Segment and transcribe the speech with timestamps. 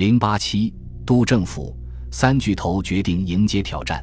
[0.00, 0.72] 零八七，
[1.04, 1.76] 督政府
[2.10, 4.02] 三巨头决定迎接挑战。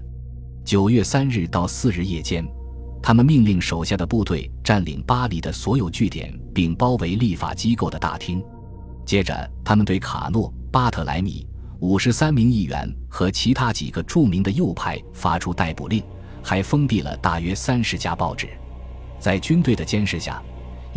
[0.63, 2.47] 九月三日到四日夜间，
[3.01, 8.39] 他们命令手下的部队占领巴黎的所有据点，并包围立法机构的大厅。
[9.07, 11.47] 接着，他们对卡诺、巴特莱米、
[11.79, 16.03] 五十三名议员和其他几个著名的右派发出逮捕令，
[16.43, 18.47] 还封闭了大约三十家报纸。
[19.19, 20.39] 在军队的监视下，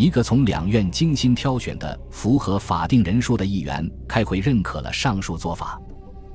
[0.01, 5.79] 一个从两院精心挑选的符合法定人数的议员开会认可了上述做法。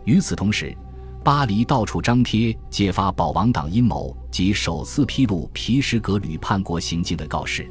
[0.03, 0.77] 与此同时，
[1.23, 7.67] 巴黎到处张贴揭发保王党阴谋及首次披露皮什格吕叛国行径的告示，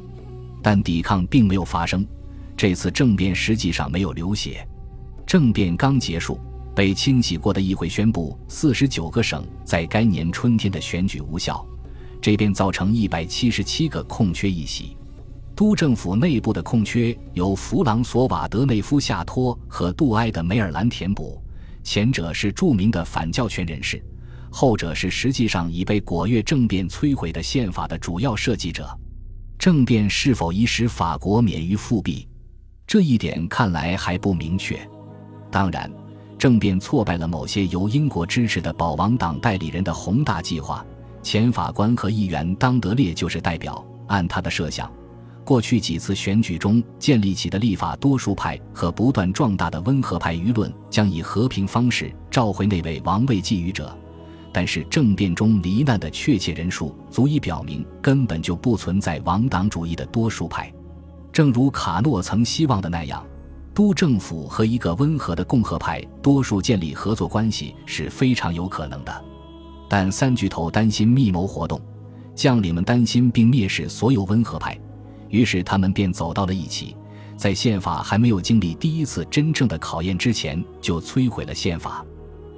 [0.61, 2.05] 但抵抗并没有发生。
[2.57, 4.67] 这次政变实际上没有流血。
[5.25, 6.37] 政变刚结束，
[6.75, 11.65] 被清洗过的议会宣布，四十九个省在该年春天的选举无效。
[12.21, 14.97] 这便造成一百七十七个空缺议席，
[15.55, 21.41] 督政府内部的空缺由弗朗索瓦德内夫夏托和杜埃的梅尔兰填补。
[21.81, 24.03] 前者是著名的反教权人士，
[24.51, 28.85] 后者是实际上已被果月政变摧毁的宪法的主要设计者。
[29.57, 32.27] 政变是否已使法国免于复辟？
[32.85, 34.77] 这一点看来还不明确。
[35.49, 35.89] 当然，
[36.37, 40.85] 政变挫败了某些由英国支持的保王党代理人的宏大计划。
[41.23, 43.83] 前法官和议员当德烈就是代表。
[44.07, 44.91] 按他的设想，
[45.45, 53.95] 过去几次选举中建立起的立法多数派和不断壮大的温和派舆论，将以和平方式召回那位王位觊觎者。
[54.51, 60.73] 但是政变中罹难的确切人数足以表明，根本就不存在王党主义的多数派。
[61.31, 63.23] 正如卡诺曾希望的那样，
[63.73, 69.25] 督政府和一个温和的共和派多数建立合作关系是非常有可能的。
[69.87, 71.79] 但三巨头担心密谋活动，
[72.33, 74.79] 将领们担心并蔑视所有温和派，
[75.29, 76.95] 于是他们便走到了一起，
[77.35, 82.05] 在宪法还没有经历第一次真正的考验之前，就摧毁了宪法。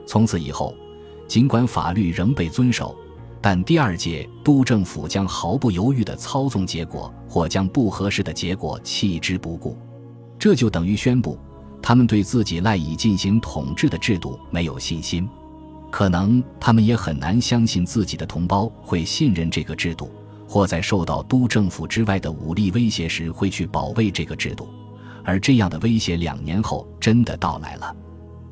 [0.06, 0.74] 从此以后，
[1.28, 2.96] 尽管法律仍被遵守，
[3.42, 9.78] 但第二届督政府将毫不犹豫地操纵结果，或将不合适的结果弃之不顾。
[10.40, 11.38] 这就等于宣布，
[11.82, 15.28] 他们对自己赖以进行统治的制度没有信心。
[15.90, 20.12] 可能他们也很难相信自己的同胞会信任这个制度，
[20.48, 24.68] 或在受到督政府之外的武力威胁时会去保卫这个制度。
[25.24, 27.94] 而这样的威胁两年后真的到来了。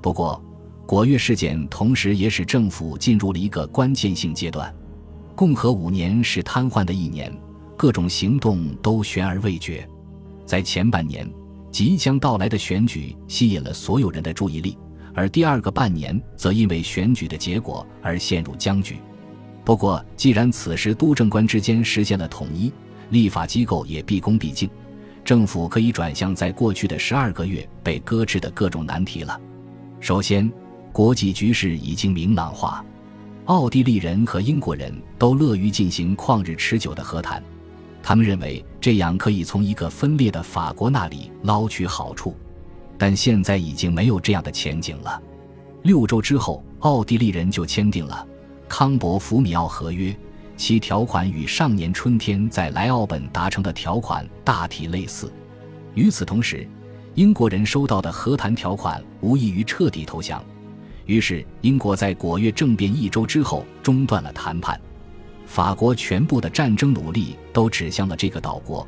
[0.02, 0.44] 不过，
[0.86, 4.72] 果月事件同时也使政府进入了一个关键性阶段。
[5.36, 7.34] 共和五年是瘫痪的一年，
[7.78, 9.88] 各种行动都悬而未决。
[10.46, 11.30] 在前半年，
[11.72, 14.78] 即将到来的选举吸引了所有人的注意力。
[15.14, 18.98] 而第二个半年则因为选举的结果而陷入僵局。
[19.66, 22.72] 不过，既然此时督政官之间实现了统一，
[23.10, 24.70] 立法机构也毕恭毕敬，
[25.24, 29.42] 政府可以转向在过去的十二个月被搁置的各种难题了。
[30.00, 30.50] 首先，
[30.92, 32.86] 国际局势已经明朗化，
[33.46, 37.44] 奥地利人和英国人都乐于进行旷日持久的和谈，
[38.04, 42.36] 他们认为这样可以从一个分裂的法国那里捞取好处。
[43.00, 45.20] 但现在已经没有这样的前景了。
[45.82, 48.26] 六周之后，奥地利人就签订了
[48.68, 50.16] 康伯福米奥合约，
[50.58, 55.32] 其条款与上年春天在莱奥本达成的条款大体类似。
[55.94, 56.68] 与此同时，
[57.14, 60.44] 英国人收到的和谈条款无异于彻底投降。
[61.06, 64.80] 于是，英国在果月政变一周之后中断了谈判。
[65.46, 68.86] 法国全部的战争努力都指向了这个岛国，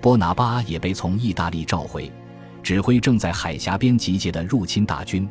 [0.00, 2.10] 波拿巴也被从意大利召回。
[2.62, 5.28] 指挥正在海峡边集结的入侵大军，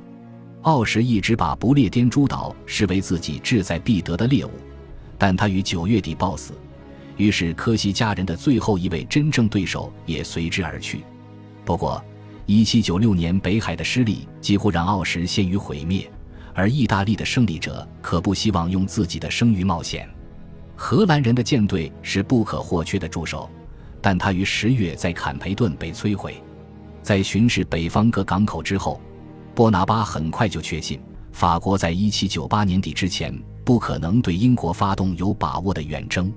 [0.64, 4.52] 奥什一直把不列颠诸岛视为自己志在必得的猎物，
[5.18, 6.53] 但他于九月底暴死，
[7.16, 11.03] 于是科西嘉人的最后一位真正对手也随之而去。
[11.64, 12.03] 不过，
[12.46, 16.12] 一七九六年北海的失利几乎让奥什陷于毁灭，
[16.53, 20.09] 而意大利的胜利者可不希望用自己的声誉冒险。
[20.76, 23.50] 荷兰人的舰队是不可或缺的助手，
[24.02, 26.41] 但他于十月在坎培顿被摧毁。
[27.02, 29.00] 在巡视北方各港口之后，
[29.59, 31.02] 波拿巴很快就确信，
[31.34, 36.32] 法国在一七九八年底之前不可能对英国发动有把握的远征。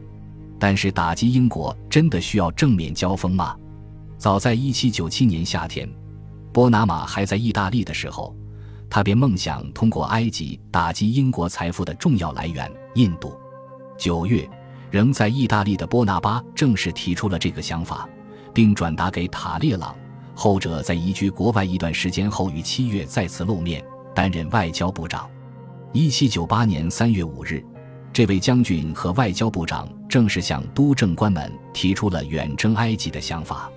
[0.58, 3.56] 但是，打击英国真的需要正面交锋吗？
[4.19, 5.88] 早在一七九七年夏天，
[6.52, 8.34] 波拿马还在意大利的时候，
[8.90, 13.38] 他便梦想通过埃及打击英国财富的重要来源——印度。
[13.96, 14.50] 九月，
[14.90, 18.08] 仍在意大利的波拿巴正式提出了这个想法，
[18.52, 19.94] 并转达给塔列朗。
[20.34, 23.84] 后者在移居国外一段时间后，于七月再次露面，
[24.14, 25.31] 担任外交部长。
[25.93, 27.62] 一七九八年三月五日，
[28.12, 33.70] 这位将军和外交部长正式向督政官们提出了远征埃及的想法。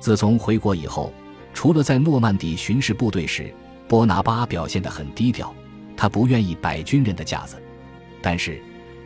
[0.00, 1.12] 自从回国以后，
[1.54, 3.54] 除了在诺曼底巡视部队时，
[3.86, 5.54] 波拿巴表现得很低调，
[5.96, 7.62] 他不愿意摆军人的架子。
[8.20, 8.60] 但是，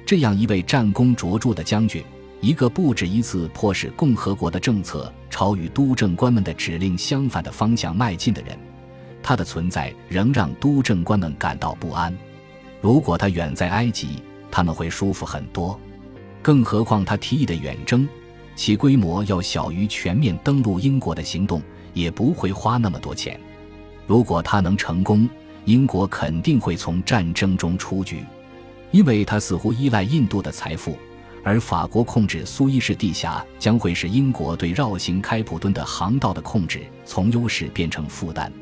[0.06, 2.02] 这样一位战功卓著的将军，
[2.40, 8.56] 一个不止一次迫使共和国的政策朝与督政官们的指令相反的方向迈进的人，
[9.22, 12.16] 他的存在仍让督政官们感到不安。
[12.80, 15.78] 如果他远在埃及，他们会舒服很多。
[16.42, 18.08] 更何况他提议的远征，
[18.54, 21.60] 其规模要小于全面登陆英国的行动，
[21.92, 23.40] 也不会花那么多钱。
[24.06, 25.28] 如果他能成功，
[25.64, 28.24] 英国肯定会从战争中出局，
[28.92, 30.96] 因为他似乎依赖印度的财富，
[31.46, 38.52] 而法国控制苏伊士地峡将会使英国对绕行开普敦的航道的控制从优势变成负担。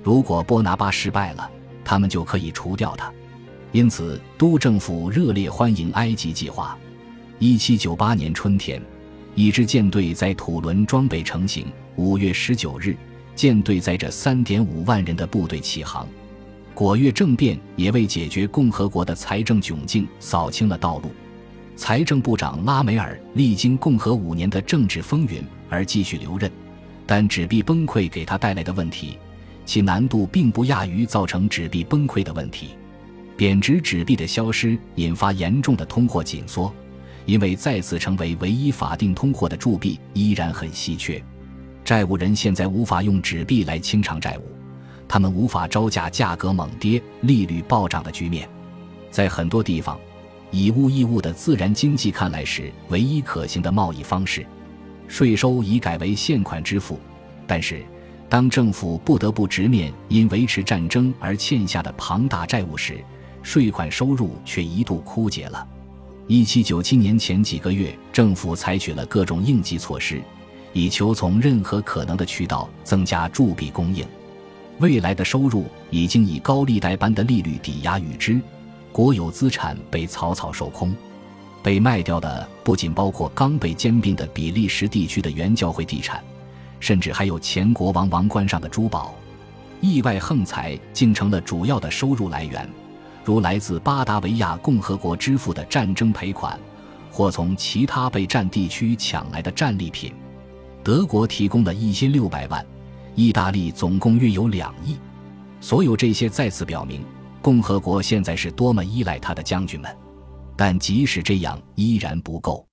[0.00, 1.50] 如果波拿巴失败了，
[1.84, 3.12] 他们就可以除掉他。
[3.72, 6.78] 因此，都政府热烈欢迎埃及计划。
[7.40, 8.80] 一七九八年春天，
[9.34, 11.66] 一支舰队在土伦装备成型。
[11.96, 12.96] 五月十九日，
[13.34, 16.06] 舰队载着三点五万人的部队起航。
[16.74, 21.10] 果月政变也为解决共和国的财政窘境扫清了道路。
[21.80, 26.52] 财政部长拉梅尔历经共和五年的政治风云而继续留任，
[27.06, 29.16] 但纸币崩溃给他带来的问题，
[29.64, 32.76] 其难度并不亚于造成纸币崩溃的问题。
[33.34, 36.70] 贬值纸币的消失引发严重的通货紧缩。
[37.24, 41.22] 因为再次成为唯一法定通货的铸币依然很稀缺，
[41.82, 44.42] 债务人现在无法用纸币来清偿债务，
[45.08, 48.46] 他们无法招架价格猛跌、利率暴涨的局面。
[49.10, 49.98] 在很多地方，
[50.50, 54.44] 以物易物的自然经济看来是唯一可行的贸易方式，
[55.06, 56.98] 税收已改为现款支付。
[57.46, 57.82] 但是，
[58.28, 62.98] 当政府不得不直面因维持战争而欠下的庞大债务时，
[63.42, 65.66] 税款收入却一度枯竭了。
[66.26, 70.20] 一七九七年前几个月，政府采取了各种应急措施，
[70.72, 74.04] 以求从任何可能的渠道增加铸币供应。
[74.78, 78.40] 未来的收入已经以高利贷般的利率抵押预支，
[78.92, 80.94] 国有资产被草草售空。
[81.62, 86.24] 被卖掉的不仅包括刚被兼并的比利时地区的原教会地产，
[86.78, 89.14] 甚至还有前国王王冠上的珠宝。
[89.82, 92.68] 意外横财竟成了主要的收入来源。
[93.22, 96.58] 如来自巴达维亚共和国支付的战争赔款，
[97.10, 100.12] 或从其他被占地区抢来的战利品，
[100.82, 102.64] 德国提供了一千六百万，
[103.14, 104.96] 意大利总共约有两亿。
[105.60, 107.04] 所有这些再次表明，
[107.42, 109.96] 共和国现在是多么依赖他的将军们。
[110.56, 112.66] 但即使这样，依然不够。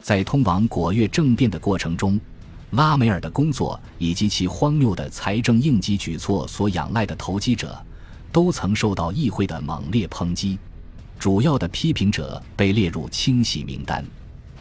[0.00, 2.20] 在通往果月政变的过程中，
[2.72, 7.76] 拉梅尔的工作以及其荒谬的财政应急举措所仰赖的投机者。
[8.30, 10.58] 都曾受到议会的猛烈抨击，
[11.18, 14.04] 主要的批评者被列入清洗名单。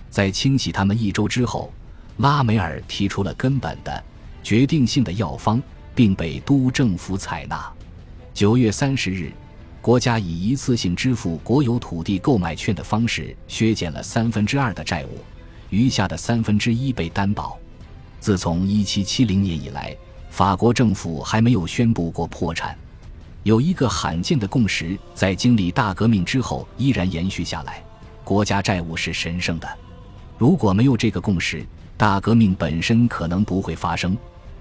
[0.09, 1.71] 在清洗他们一周之后，
[2.17, 4.03] 拉梅尔提出了根本的、
[4.41, 5.61] 决定性的药方，
[5.93, 7.69] 并被都政府采纳。
[8.33, 9.33] 九月三十日，
[9.81, 15.19] 国家以一次性支付国有土地购买券的方式削减了三分之二的债务，
[15.69, 17.57] 余下的三分之一被担保。
[18.19, 19.95] 自从一七七零年以来，
[20.29, 22.77] 法国政府还没有宣布过破产。
[23.43, 27.81] 有一个罕见的共识，在经历大革命之后依然延续下来：
[28.25, 29.69] 国家债务是神圣的。
[30.37, 31.65] 如果没有这个共识，
[31.95, 34.17] 大革命本身可能不会发生。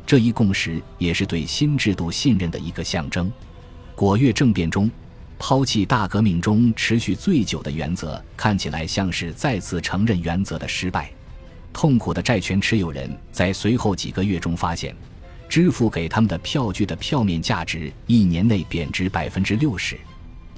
[0.06, 3.32] 这一共识也是对新制度信任的一个象征。
[3.96, 4.88] 果月政变中，
[5.38, 11.11] 抛弃大革命中持续最久的原则，看起来像是再次承认原则的失败。
[11.73, 14.95] 痛苦的债权持有人在随后几个月中发现。
[15.49, 19.97] 支付给他们的票据的票面价值一年内贬值百分之六十，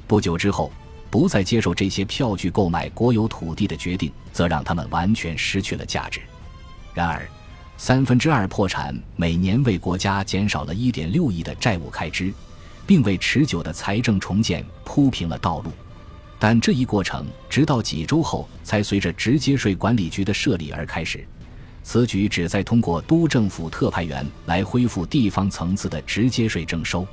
[0.06, 0.72] 不久之后，
[1.10, 6.20] 不再接受这些票据购买国有土地的决定，则让他们完全失去了价值。
[6.94, 7.28] 然而，
[7.76, 12.32] 三分之二破产每年为国家减少了一点六亿的债务开支，
[12.88, 15.70] 并为持久的财政重建铺平了道路。
[16.38, 21.22] 但这一过程直到几周后才随着直接税管理局的设立而开始。
[21.82, 27.06] 此举旨在通过都政府特派员来恢复地方层次的直接税征收，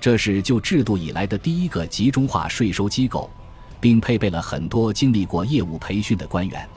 [0.00, 3.28] 这是就制度以来的第一个集中化税收机构，
[3.80, 6.68] 并配备了很多经历过业务培训的官员。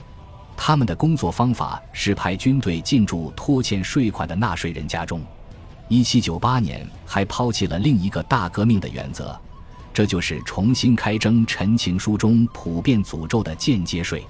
[0.55, 5.21] 他们的工作方法是派军队进驻拖欠税款的纳税人家中。
[5.91, 9.37] 一七九八年还抛弃了另一个大革命的原则，
[9.93, 14.25] 这就是重新开征陈情书中普遍诅咒的间接税。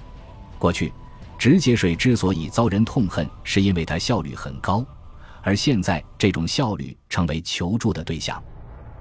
[0.58, 0.92] 过去。
[1.38, 4.84] 直接税之所以遭人痛恨，是因为它效率很高，
[5.42, 8.40] 而现在这种效率成为求助的对象。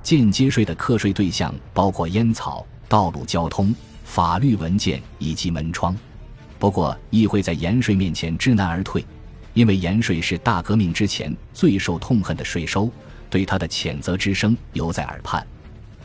[0.02, 3.76] 间接税的课税对象包括烟草、道路交通、
[4.06, 5.96] 法律文件以及门窗。
[6.58, 9.06] 不过，议会在盐税面前知难而退，
[9.54, 12.90] 因为盐税是大革命之前最受痛恨的税收，
[13.30, 15.46] 对他的谴责之声犹在耳畔，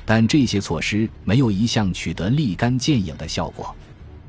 [0.04, 3.74] 但这些措施没有一项取得立竿见影的效果。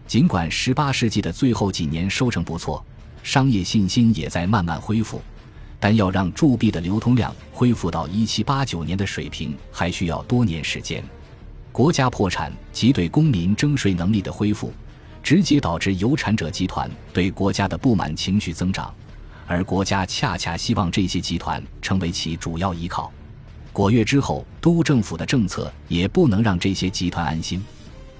[0.05, 2.83] 尽管18世纪的最后几年收成不错，
[3.23, 5.21] 商业信心也在慢慢恢复，
[5.79, 11.03] 但要让铸币的流通量恢复到1789年的水平，还需要多年时间。
[11.71, 14.71] 国家破产及对公民征税能力的恢复，
[15.21, 18.93] 直接导致有产者集团对国家的不满情绪增长。
[19.47, 23.11] 而国家恰恰希望这些集团成为其主要依靠。
[23.71, 27.63] 果月之后，都政府的政策也不能让这些集团安心。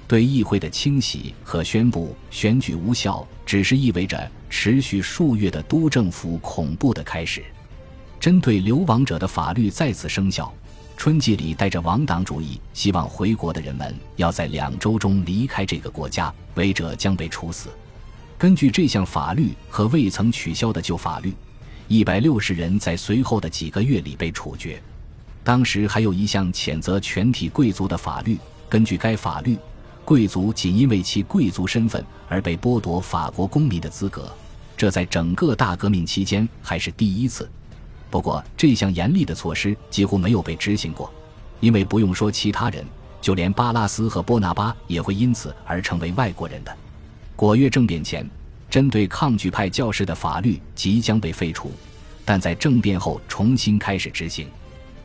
[0.08, 7.44] 对议会的清洗和宣布选举无效，只是意味着持续数月的都政府恐怖的开始。
[8.20, 10.52] 针对流亡者的法律再次生效。
[10.96, 17.70] 春季里带着亡党主义希望回国的人们，要在两周中离开这个国家，违者将被处死。
[18.38, 21.34] 根据这项法律和未曾取消的旧法律，
[21.88, 24.80] 一百六十人在随后的几个月里被处决。
[25.44, 28.38] 当时还有一项谴责全体贵族的法律，
[28.70, 29.58] 根据该法律，
[30.06, 34.32] 贵族仅因为其贵族身份而被剥夺法国公民的资格。
[34.76, 37.50] 这在整个大革命期间还是第一次。
[38.12, 41.12] 不过，这项严厉的措施几乎没有被执行过，
[41.60, 42.86] 因为不用说其他人，
[43.20, 46.78] 就连巴拉斯和波拿巴也会因此而成为外国人的。
[47.38, 48.28] 果月政变前，
[48.68, 51.72] 针对抗拒派教士的法律即将被废除，
[52.26, 54.48] 但在政变后重新开始执行。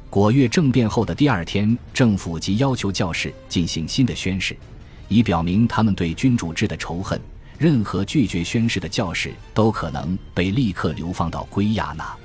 [0.08, 4.56] 果月政变后的第二天，政府即要求教士进行新的宣誓，
[5.08, 7.20] 以表明他们对君主制的仇恨。
[7.58, 12.16] 任何拒绝宣誓的教士都可能被立刻流放到圭亚那。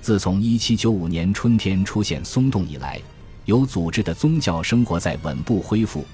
[0.00, 3.00] 自从1795年春天出现松动以来，
[3.44, 6.04] 有组织的宗教生活在稳步恢复。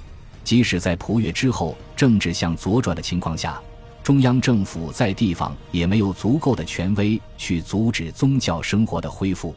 [0.50, 3.62] 即使在普月之后政治向左转的情况下，
[4.02, 9.54] 中央政府在地方也没有足够的权威去阻止宗教生活的恢复。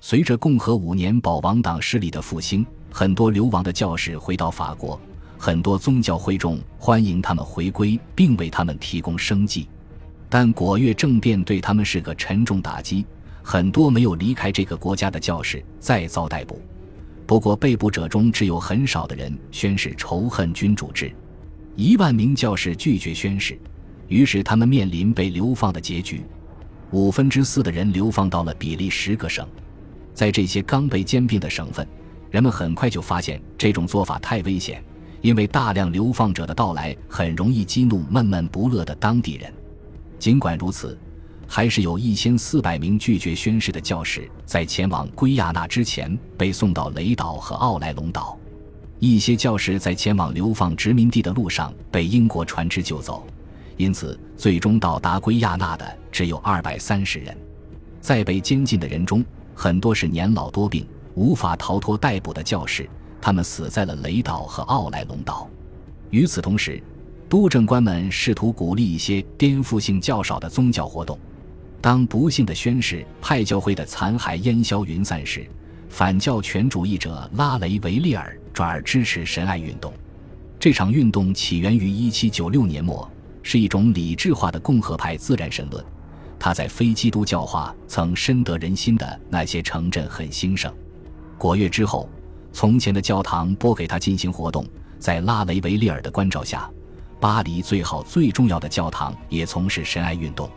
[0.00, 5.00] 随着共和五年保王党势力的复兴，很多流亡的教士回到法国，
[5.38, 9.68] 很多宗教会众欢迎他们回归，并为他们提供生计。
[10.28, 13.06] 但果月政变对他们是个沉重打击，
[13.40, 16.60] 很多没有离开这个国家的教士再遭逮捕。
[17.26, 21.10] 不过，被捕者中只有很少的人宣誓仇恨君主制，
[21.74, 23.58] 一万名教士拒绝宣誓，
[24.08, 26.22] 于是他们面临被流放的结局。
[26.90, 29.48] 五分之四的人流放到了比利时各省，
[30.12, 31.88] 在这些刚被兼并的省份，
[32.30, 34.84] 人们很快就发现这种做法太危险，
[35.22, 39.52] 因为大量流放者的到来很容易激怒闷闷不乐的当地人。
[40.18, 40.98] 尽管如此。
[41.56, 48.36] 还是有一千四百名拒绝宣誓的教士在前往圭亚那之前被送到雷岛和奥莱隆岛。
[48.98, 53.24] 一些教士在前往流放殖民地的路上被英国船只救走，
[53.76, 57.36] 因此最终到达圭亚那的只有二百三十人。
[58.00, 60.84] 在被监禁的人中，很多是年老多病、
[61.14, 65.48] 无法逃脱逮捕的教士，他们死在了雷岛和奥莱隆岛。
[66.10, 66.82] 与此同时，
[67.28, 71.16] 督政官们试图鼓励一些颠覆性较少的宗教活动。
[71.84, 75.46] 当不幸的宣誓派教会的残骸烟消云散时，
[75.90, 79.92] 反教权主义者拉雷维利尔转而支持神爱运动。
[80.58, 83.06] 这场运动起源于1796年末，
[83.42, 85.84] 是一种理智化的共和派自然神论。
[86.38, 90.72] 他在非基督教化曾深得人心的那些城镇很兴盛。
[91.36, 92.08] 果月之后，
[92.50, 94.66] 从前的教堂拨给他进行活动。
[94.98, 96.66] 在拉雷维利尔的关照下，
[97.20, 100.48] 巴黎最好最重要的教堂也从事神爱运动。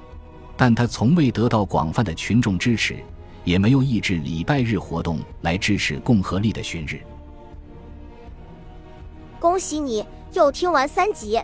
[0.57, 2.95] 但他从未得到广泛的群众支持，
[3.43, 6.99] 也没有抑制礼拜日活动来支持共和力的旬日。
[9.39, 11.39] 恭喜你又听完三集，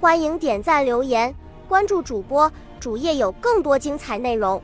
[0.00, 1.32] 欢迎点赞、留言、
[1.68, 4.60] 关注主播，主页有更多精彩内容。